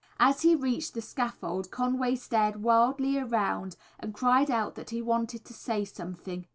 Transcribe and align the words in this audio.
As 0.19 0.41
he 0.41 0.55
reached 0.55 0.95
the 0.95 1.01
scaffold 1.03 1.69
Conway 1.69 2.15
stared 2.15 2.63
wildly 2.63 3.19
around 3.19 3.75
and 3.99 4.15
cried 4.15 4.49
out 4.49 4.73
that 4.73 4.89
he 4.89 4.99
wanted 4.99 5.45
to 5.45 5.53
say 5.53 5.85
something. 5.85 6.47